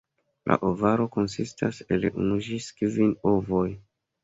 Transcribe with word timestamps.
La 0.51 0.55
ovaro 0.69 1.05
konsistas 1.17 1.83
el 1.97 2.09
unu 2.15 2.41
ĝis 2.49 2.73
kvin 2.83 3.15
ovoj. 3.37 3.65